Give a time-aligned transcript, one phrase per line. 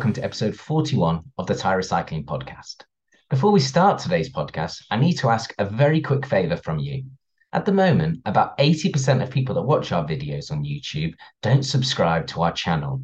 [0.00, 2.84] welcome to episode 41 of the Tire Recycling Podcast.
[3.28, 7.04] Before we start today's podcast, I need to ask a very quick favor from you.
[7.52, 11.12] At the moment, about 80% of people that watch our videos on YouTube
[11.42, 13.02] don't subscribe to our channel.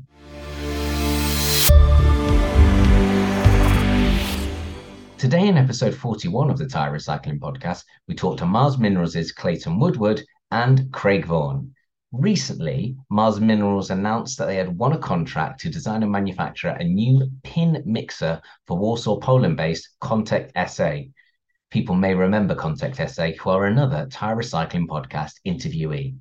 [5.19, 9.78] Today, in episode 41 of the Tire Recycling Podcast, we talk to Mars Minerals' Clayton
[9.78, 11.75] Woodward and Craig Vaughan.
[12.19, 16.83] Recently, Mars Minerals announced that they had won a contract to design and manufacture a
[16.83, 21.11] new pin mixer for Warsaw, Poland based Contec SA.
[21.70, 26.16] People may remember Contec SA, who are another tire recycling podcast interviewee.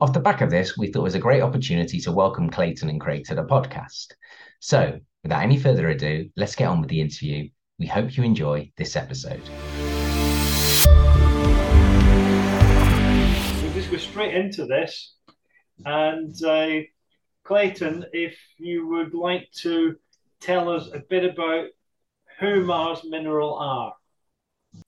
[0.00, 2.88] Off the back of this, we thought it was a great opportunity to welcome Clayton
[2.88, 4.14] and Craig to the podcast.
[4.60, 7.50] So, without any further ado, let's get on with the interview.
[7.78, 9.42] We hope you enjoy this episode.
[13.62, 15.10] We'll just go straight into this.
[15.84, 16.80] And uh,
[17.44, 19.96] Clayton, if you would like to
[20.40, 21.66] tell us a bit about
[22.38, 23.94] who Mars Mineral are.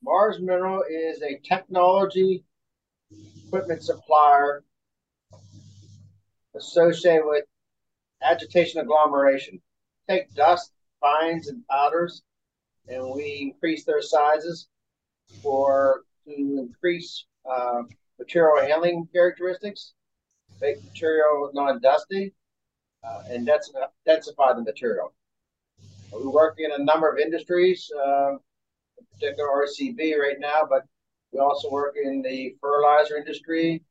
[0.02, 2.44] Mars Mineral is a technology
[3.46, 4.64] equipment supplier
[6.54, 7.44] associated with
[8.22, 9.60] agitation agglomeration.
[10.08, 12.22] Take dust, fines, and powders,
[12.88, 14.68] and we increase their sizes
[15.42, 17.82] for to increase uh,
[18.18, 19.92] material handling characteristics
[20.60, 22.32] make material non-dusty,
[23.04, 25.12] uh, and densify the material.
[26.12, 30.82] We work in a number of industries, uh, in particular RCB right now, but
[31.32, 33.82] we also work in the fertilizer industry,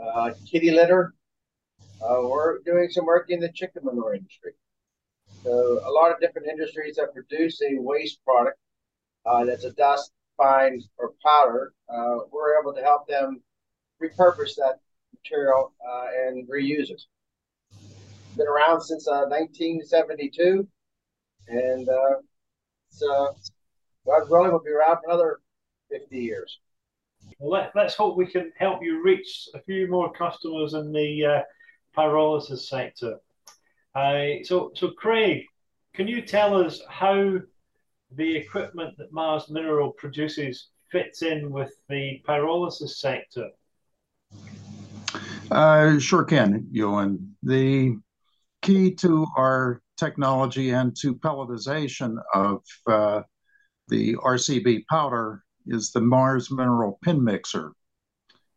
[0.00, 1.14] uh, kitty litter.
[2.02, 4.52] Uh, we're doing some work in the chicken manure industry.
[5.44, 8.58] So a lot of different industries that produce a waste product
[9.26, 11.72] uh, that's a dust, fine, or powder.
[11.88, 13.42] Uh, we're able to help them
[14.02, 14.80] repurpose that
[15.12, 17.02] material uh, and reuse it.
[18.36, 20.66] Been around since 1972,
[21.48, 21.88] uh, and
[22.90, 23.34] so
[24.06, 25.40] God willing, will be around for another
[25.90, 26.58] 50 years.
[27.38, 31.24] Well, let, us hope we can help you reach a few more customers in the
[31.24, 31.42] uh,
[31.96, 33.18] pyrolysis sector.
[33.94, 35.44] Uh, so, so Craig,
[35.94, 37.38] can you tell us how
[38.12, 43.50] the equipment that Mars Mineral produces fits in with the pyrolysis sector?
[45.50, 47.34] Uh, sure can, Ewan.
[47.42, 47.96] The
[48.60, 53.22] key to our technology and to pelletization of uh,
[53.88, 57.72] the RCB powder is the Mars Mineral Pin Mixer.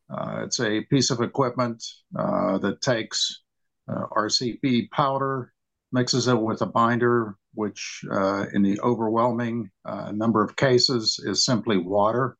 [0.09, 1.81] Uh, it's a piece of equipment
[2.17, 3.41] uh, that takes
[3.87, 5.53] uh, RCB powder,
[5.93, 9.69] mixes it with a binder, which uh, in the overwhelming
[10.11, 12.37] number of cases is simply water,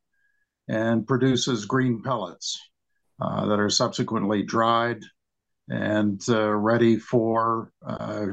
[0.67, 2.59] and produces green pellets.
[3.21, 5.03] Uh, that are subsequently dried
[5.69, 8.25] and uh, ready for uh,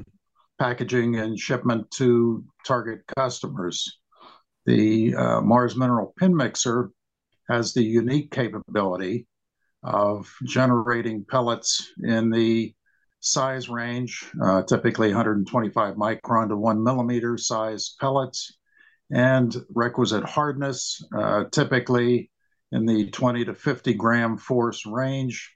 [0.59, 3.99] packaging and shipment to target customers.
[4.65, 5.13] The
[5.43, 6.91] Mars Mineral Pin Mixer
[7.51, 9.27] has the unique capability
[9.83, 12.75] of generating pellets in the
[13.21, 14.31] size range,
[14.67, 18.59] typically 125 micron to 1 millimeter size pellets,
[19.11, 21.03] and requisite hardness,
[21.51, 22.31] typically
[22.73, 25.55] in the 20 to 50 gram force range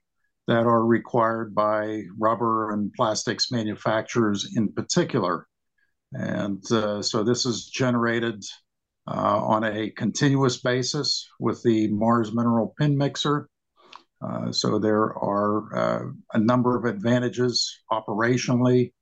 [0.49, 5.47] that are required by rubber and plastics manufacturers in particular.
[6.13, 8.45] And uh, so this is generated
[9.07, 13.49] uh, on a continuous basis with the Mars Mineral Pin Mixer.
[14.21, 18.93] Uh, so there are uh, a number of advantages operationally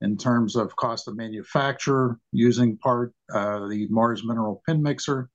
[0.00, 5.28] in terms of cost of manufacture using part uh, the Mars Mineral Pin Mixer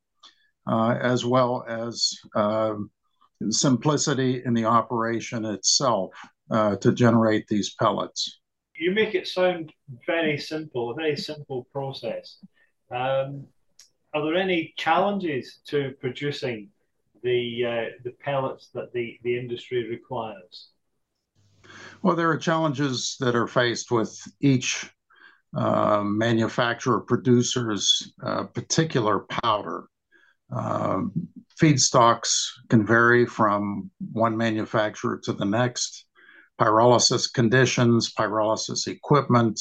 [0.68, 2.90] as well as um,
[3.50, 6.12] simplicity in the operation itself
[6.52, 8.40] uh, to generate these pellets.
[8.78, 9.72] You make it sound
[10.06, 12.38] very simple, a very simple process.
[12.92, 13.46] Um,
[14.14, 16.70] are there any challenges to producing
[17.24, 20.70] the uh, the pellets that the, the industry requires?
[22.02, 24.90] Well, there are challenges that are faced with each
[25.56, 29.86] uh, manufacturer producer's uh, particular powder.
[30.56, 31.12] Um,
[31.60, 36.06] feedstocks can vary from one manufacturer to the next.
[36.60, 39.60] Pyrolysis conditions, pyrolysis equipment,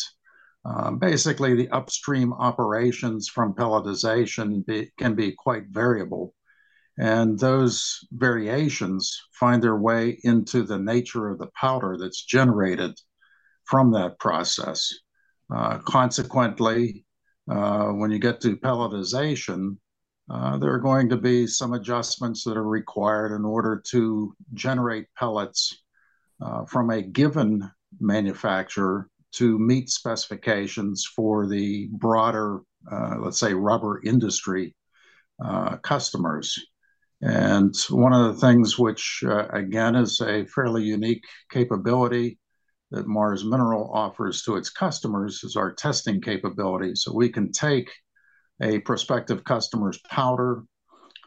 [0.65, 4.65] um, basically the upstream operations from pelletization
[4.99, 6.35] can be quite variable.
[6.99, 12.93] And those variations find their way into the nature of the powder that's generated
[13.65, 14.93] from that process.
[15.53, 17.05] Uh, consequently,
[17.50, 19.77] uh, when you get to pelletization, uh,
[20.29, 25.83] there are going to be some adjustments that are required in order to generate pellets
[26.43, 27.71] uh, from a given
[28.01, 32.61] manufacturer to meet specifications for the broader,
[32.91, 34.75] uh, let's say, rubber industry
[35.45, 36.59] uh, customers.
[37.23, 42.39] And one of the things which, uh, again, is a fairly unique capability
[42.91, 46.95] that Mars Mineral offers to its customers is our testing capability.
[46.95, 47.91] So we can take
[48.62, 50.62] a prospective customer's powder,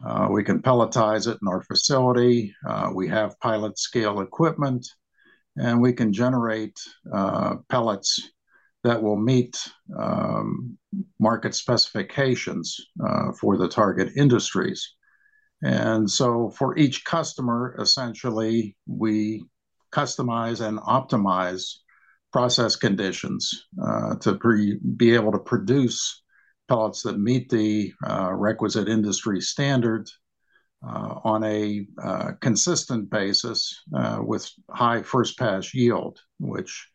[0.05, 2.53] uh, we can pelletize it in our facility.
[2.67, 4.87] Uh, we have pilot scale equipment,
[5.57, 6.77] and we can generate
[7.13, 8.31] uh, pellets
[8.83, 9.57] that will meet
[9.97, 10.77] um,
[11.19, 12.77] market specifications
[13.39, 14.93] for the target industries.
[15.63, 19.43] And so for each customer, essentially, we
[19.91, 21.77] customize and optimize
[22.31, 23.65] process conditions
[24.21, 26.21] to be able to produce
[26.67, 30.09] pellets that meet the uh, requisite industry standard
[30.85, 33.81] uh, on a uh, consistent basis
[34.19, 36.89] with high first pass yield, which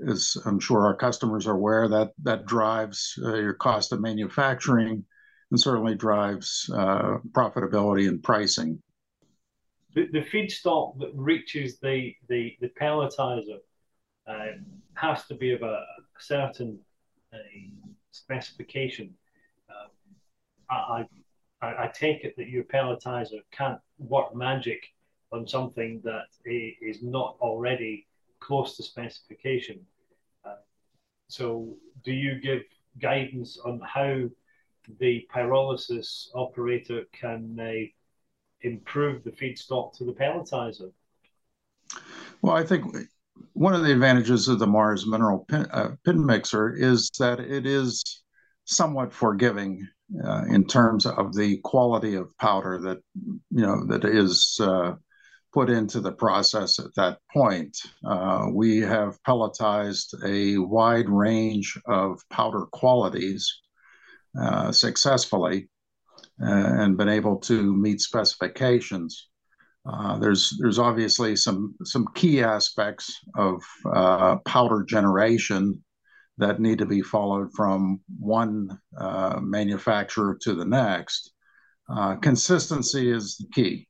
[0.00, 5.04] is, I'm sure our customers are aware that that drives your cost of manufacturing
[5.50, 8.82] and certainly drives profitability and pricing.
[9.94, 12.14] The, feedstock that reaches the,
[12.78, 13.60] pelletizer
[14.26, 15.84] um, has to be of a,
[16.18, 16.78] certain
[18.16, 19.14] specification.
[19.68, 19.90] Um,
[20.70, 21.04] I,
[21.62, 24.82] I, I, take it that your pelletizer can't work magic
[25.32, 28.06] on something that is not already
[28.40, 29.80] close to specification.
[30.44, 30.56] Uh,
[31.28, 32.62] so, do you give
[33.00, 34.28] guidance on how
[35.00, 37.86] the pyrolysis operator can uh,
[38.62, 40.92] improve the feedstock to the pelletizer?
[42.42, 42.94] Well, I think
[43.56, 47.64] one of the advantages of the Mars mineral pin, uh, pin mixer is that it
[47.64, 48.22] is
[48.66, 49.88] somewhat forgiving
[50.22, 52.98] uh, in terms of the quality of powder that
[53.50, 54.92] you know that is uh,
[55.54, 57.74] put into the process at that point.
[58.04, 63.62] Uh, we have pelletized a wide range of powder qualities
[64.38, 65.70] uh, successfully,
[66.42, 69.28] uh, and been able to meet specifications.
[69.88, 73.62] Uh, there's there's obviously some some key aspects of
[73.92, 75.82] uh, powder generation
[76.38, 81.32] that need to be followed from one uh, manufacturer to the next.
[81.88, 83.88] Uh, consistency is the key.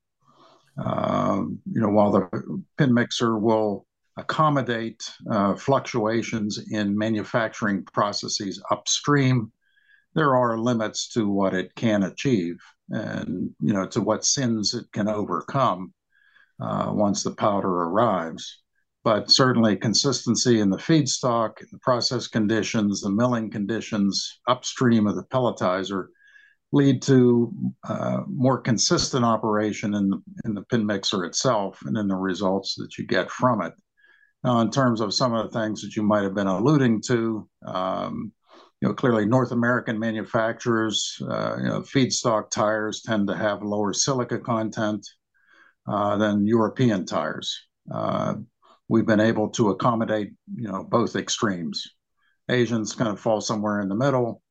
[0.85, 3.87] Um, you know, while the pin mixer will
[4.19, 9.51] accommodate uh, fluctuations in manufacturing processes upstream,
[10.15, 12.59] there are limits to what it can achieve
[12.91, 15.93] and you know to what sins it can overcome
[16.61, 18.63] uh, once the powder arrives.
[19.05, 25.25] But certainly consistency in the feedstock the process conditions the milling conditions upstream of the
[25.25, 26.07] pelletizer
[26.73, 27.53] lead to
[27.89, 32.75] uh, more consistent operation in the, in the pin mixer itself and in the results
[32.75, 33.73] that you get from it.
[34.43, 37.49] Now in terms of some of the things that you might have been alluding to
[37.67, 38.33] um,
[38.81, 43.93] you know, clearly North American manufacturers, uh, you know, feedstock tires tend to have lower
[43.93, 45.07] silica content
[45.89, 47.59] uh, than European tires.
[47.93, 48.35] Uh,
[48.89, 51.87] we've been able to accommodate, you know, both extremes.
[52.51, 54.43] Asians kind of fall somewhere in the middle,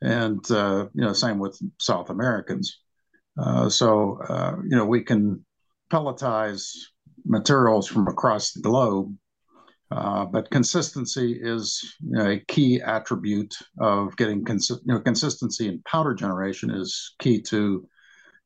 [0.00, 2.80] and uh, you know, same with South Americans.
[3.38, 5.44] Uh, so, uh, you know, we can
[5.92, 6.72] pelletize
[7.24, 9.14] materials from across the globe
[9.90, 15.68] uh, but consistency is you know, a key attribute of getting consi- you know, consistency
[15.68, 17.86] in powder generation is key to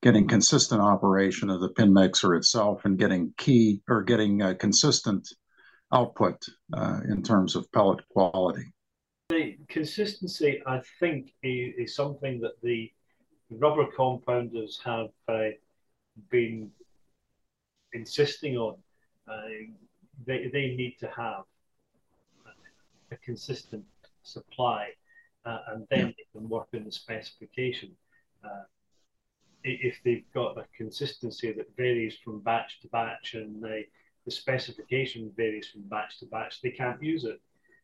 [0.02, 5.28] getting consistent operation of the pin mixer itself and getting key or getting consistent
[5.92, 6.36] output
[6.74, 8.64] uh, in terms of pellet quality.
[9.30, 12.92] The consistency, I think, is, is something that the
[13.50, 15.50] rubber compounders have uh,
[16.30, 16.70] been
[17.92, 18.76] insisting on.
[20.20, 21.44] Uh, they, they need to have
[23.12, 23.84] a consistent
[24.22, 24.88] supply
[25.44, 27.90] uh, and then they can work in the specification.
[28.44, 28.62] Uh,
[29.62, 33.82] if they've got a consistency that varies from batch to batch and the,
[34.24, 37.40] the specification varies from batch to batch, they can't use it.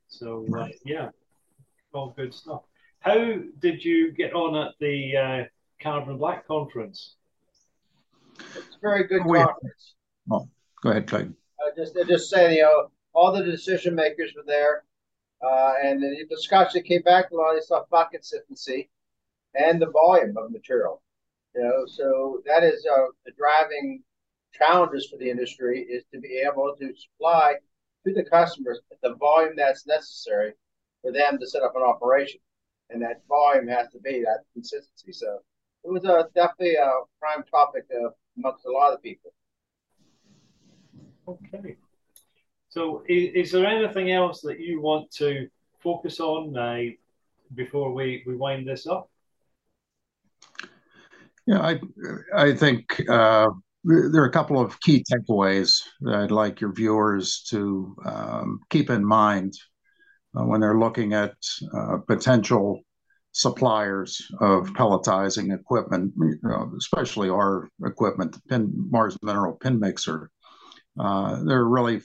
[0.08, 1.10] So, uh, yeah,
[1.92, 2.62] all good stuff.
[3.00, 5.44] How did you get on at the uh,
[5.82, 7.16] Carbon Black conference?
[8.38, 9.94] It's a very good conference.
[10.30, 10.48] Oh,
[10.82, 11.06] go ahead,
[11.58, 14.84] Craig just just saying, you know, all the decision makers were there,
[15.42, 18.90] uh, and the discussion came back a lot of stuff about consistency
[19.54, 21.02] and the volume of material.
[21.54, 24.02] You know, so that is uh, the driving
[24.52, 27.54] challenges for the industry is to be able to supply
[28.06, 30.52] to the customers the volume that's necessary
[31.02, 32.40] for them to set up an operation,
[32.90, 35.12] and that volume has to be that consistency.
[35.12, 35.40] So
[35.84, 39.32] it was a, definitely a prime topic uh, amongst a lot of people.
[41.28, 41.76] Okay.
[42.68, 45.48] So, is, is there anything else that you want to
[45.80, 46.80] focus on uh,
[47.54, 49.10] before we, we wind this up?
[51.46, 51.80] Yeah, I
[52.34, 53.46] I think uh,
[53.84, 58.90] there are a couple of key takeaways that I'd like your viewers to um, keep
[58.90, 59.54] in mind
[60.36, 61.34] uh, when they're looking at
[61.72, 62.80] uh, potential
[63.30, 70.30] suppliers of pelletizing equipment, you know, especially our equipment, the pin, Mars Mineral Pin Mixer.
[70.98, 72.00] Uh, there are really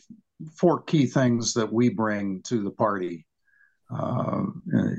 [0.56, 3.26] four key things that we bring to the party
[3.96, 4.44] uh,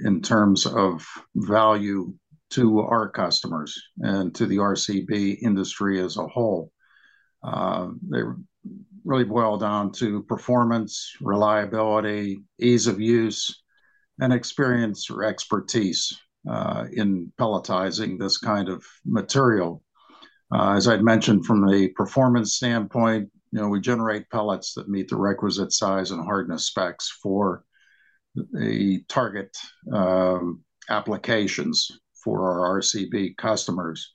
[0.04, 2.14] in, terms of value
[2.50, 6.70] to our customers and to the RCB industry as a whole.
[7.42, 8.20] Uh, they
[9.04, 13.62] really boil down to performance, reliability, ease of use,
[14.20, 16.16] and experience or expertise
[16.92, 19.82] in pelletizing this kind of material.
[20.54, 25.16] As I'd mentioned, from the performance standpoint, you know, we generate pellets that meet the
[25.16, 27.64] requisite size and hardness specs for
[28.34, 29.54] the target
[29.92, 31.90] um, applications
[32.24, 34.14] for our RCB customers.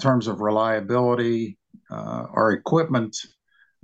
[0.00, 1.56] In terms of reliability,
[1.88, 3.16] uh, our equipment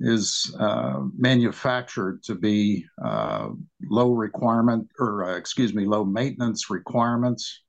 [0.01, 3.51] is uh, manufactured to be uh,
[3.89, 7.63] low requirement or, excuse me, low maintenance requirements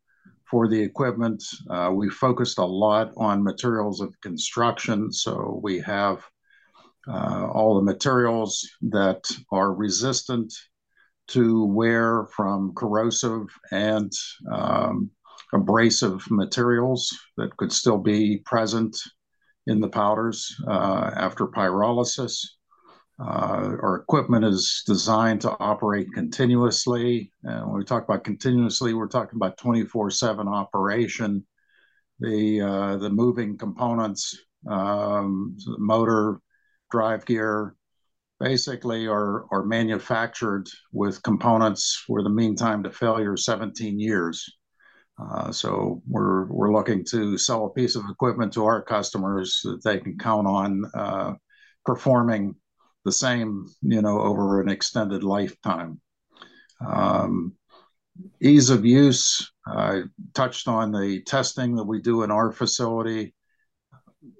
[0.49, 1.43] for the equipment.
[1.91, 6.23] We focused a lot on materials of construction, so we have
[7.07, 10.53] all the materials that are resistant
[11.27, 14.11] to wear from corrosive and
[14.51, 15.09] um,
[15.53, 18.97] abrasive materials that could still be present
[19.67, 22.45] in the powders uh, after pyrolysis.
[23.19, 27.31] Uh, our equipment is designed to operate continuously.
[27.43, 31.45] And when we talk about continuously, we're talking about 24/7 operation.
[32.19, 36.39] The uh, the moving components, um, the motor,
[36.91, 37.75] drive gear,
[38.39, 44.45] basically are manufactured with components where the mean time to failure is 17 years.
[45.21, 49.83] Uh, so we're we're looking to sell a piece of equipment to our customers that
[49.83, 51.33] they can count on uh,
[51.85, 52.55] performing
[53.05, 55.99] the same, you know, over an extended lifetime.
[56.85, 57.53] Um,
[58.41, 59.51] ease of use.
[59.65, 63.35] I touched on the testing that we do in our facility.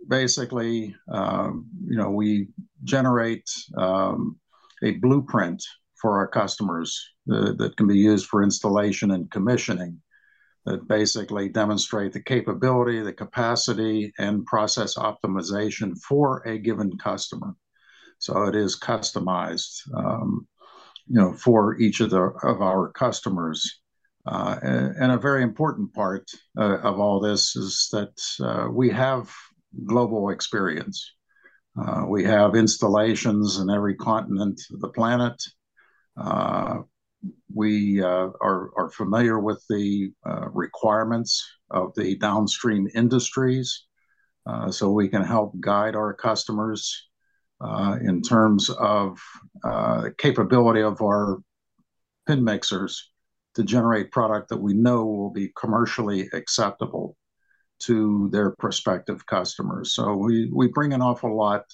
[0.08, 2.48] Basically, um, you know, we
[2.84, 4.38] generate um,
[4.84, 5.64] a blueprint
[6.02, 7.00] for our customers
[7.32, 10.02] uh, that can be used for installation and commissioning
[10.66, 17.56] that basically demonstrate the capability, the capacity, and process optimization for a given customer.
[18.20, 20.48] So it is customized, um,
[21.08, 23.80] you know, for each of the of our customers.
[24.28, 28.14] Uh, and, and, a very important part uh, of all this is that
[28.46, 29.34] uh, we have
[29.86, 31.13] global experience.
[31.80, 35.42] Uh, we have installations in every continent of the planet.
[36.18, 36.80] Uh,
[37.54, 43.86] we uh, are, are familiar with the uh, requirements of the downstream industries,
[44.46, 47.10] uh, so we can help guide our customers
[47.62, 49.20] uh, in terms of
[49.63, 51.38] uh, capability of our
[52.28, 53.12] pin mixers
[53.54, 57.16] to generate product that we know will be commercially acceptable
[57.84, 59.94] to their prospective customers.
[59.94, 61.66] So we, we bring an awful lot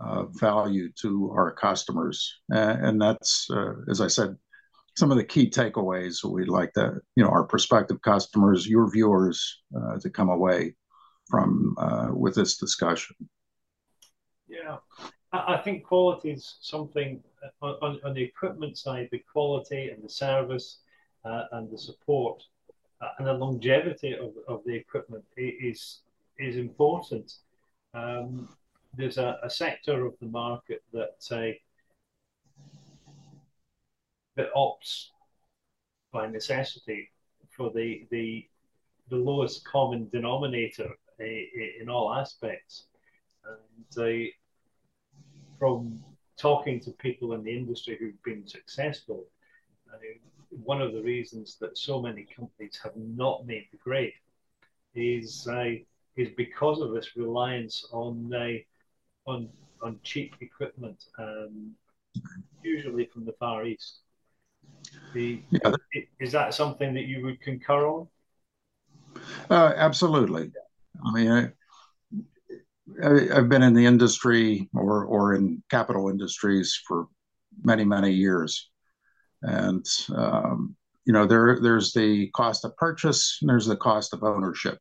[0.00, 2.40] of value to our customers.
[2.48, 4.36] and that's, uh, as I said,
[4.96, 9.62] some of the key takeaways we'd like to, you know, our prospective customers, your viewers,
[9.76, 10.74] uh, to come away
[11.28, 13.16] from uh, with this discussion?
[14.48, 14.78] Yeah,
[15.32, 17.22] I, think quality is something
[17.62, 20.80] on, the equipment side, the quality and the service
[21.24, 22.42] and the support
[23.18, 26.00] and the longevity of, of the equipment is
[26.38, 27.32] is important.
[27.94, 28.48] Um,
[28.96, 31.52] there's a, a, sector of the market that uh,
[34.36, 35.06] that opts
[36.12, 37.10] by necessity
[37.50, 38.46] for the the
[39.08, 42.84] the lowest common denominator in all aspects.
[43.44, 44.30] And uh,
[45.58, 46.02] from
[46.38, 49.26] talking to people in the industry who've been successful,
[49.92, 49.98] uh,
[50.50, 54.12] one of the reasons that so many companies have not made the grade
[54.94, 55.70] is uh,
[56.16, 59.48] is because of this reliance on uh, on
[59.82, 61.72] on cheap equipment, um,
[62.62, 64.00] usually from the Far East.
[65.14, 65.72] The, yeah.
[66.20, 68.08] Is that something that you would concur on?
[69.48, 70.52] Uh, absolutely.
[71.04, 71.50] I mean, I,
[73.04, 77.06] I, have been in the industry or, or in capital industries for
[77.62, 78.69] many, many years.
[79.42, 84.22] And, um, you know, there, there's the cost of purchase and there's the cost of
[84.22, 84.78] ownership.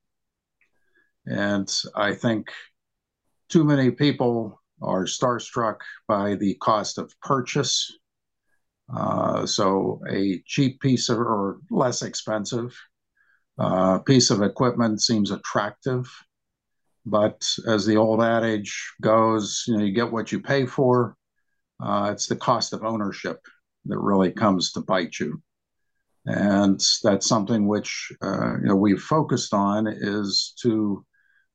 [1.26, 2.52] And I think
[3.50, 7.92] too many people are starstruck by the cost of purchase.
[8.94, 12.76] Uh, so a cheap piece of, or less expensive
[13.60, 16.10] uh, piece of equipment seems attractive.
[17.06, 21.16] But as the old adage goes, you know, you get what you pay for.
[21.82, 23.40] Uh, it's the cost of ownership
[23.86, 25.42] that really comes to bite you.
[26.26, 31.06] And that's something which uh, you know we've focused on is to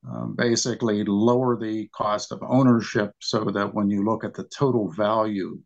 [0.08, 4.90] um, basically lower the cost of ownership so that when you look at the total
[4.90, 5.58] value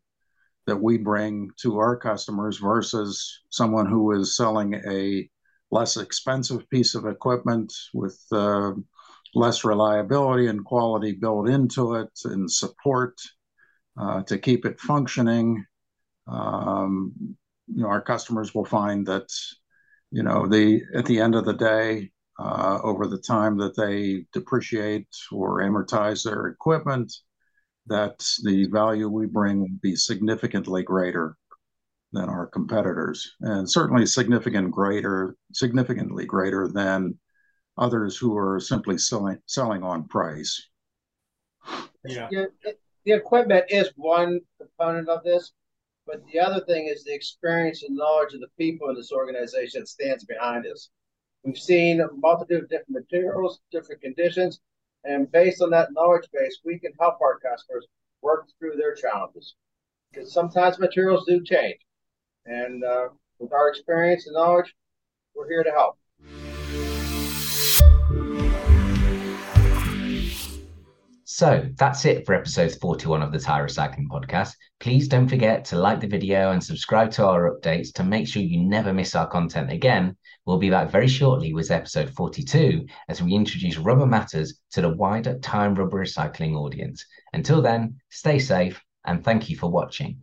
[0.67, 5.27] that we bring to our customers versus someone who is selling a
[5.71, 8.71] less expensive piece of equipment with uh,
[9.35, 13.15] less reliability and quality built into it and support
[13.99, 15.65] uh, to keep it functioning.
[16.29, 17.35] Um,
[17.67, 19.29] you know, our customers will find that,
[20.11, 24.25] you know, the at the end of the day, uh, over the time that they
[24.33, 27.11] depreciate or amortize their equipment,
[27.87, 31.35] that the value we bring will be significantly greater
[32.11, 37.19] than our competitors, and certainly significant greater, significantly greater than
[37.77, 40.67] others who are simply selling selling on price.
[42.05, 42.27] Yeah.
[42.31, 42.45] yeah
[43.05, 45.53] the equipment is one component of this,
[46.09, 49.81] but the other thing is the experience and knowledge of the people in this organization
[49.81, 50.89] that stands behind us.
[51.43, 54.59] We've seen a multitude of different materials, different conditions,
[55.03, 57.85] and based on that knowledge base, we can help our customers
[58.21, 59.55] work through their challenges.
[60.11, 61.79] Because sometimes materials do change.
[62.45, 64.73] And uh, with our experience and knowledge,
[65.35, 65.97] we're here to help.
[71.39, 74.55] So that's it for episode 41 of the Tire Recycling Podcast.
[74.81, 78.41] Please don't forget to like the video and subscribe to our updates to make sure
[78.41, 80.17] you never miss our content again.
[80.45, 84.89] We'll be back very shortly with episode 42 as we introduce Rubber Matters to the
[84.89, 87.05] wider time rubber recycling audience.
[87.31, 90.21] Until then, stay safe and thank you for watching.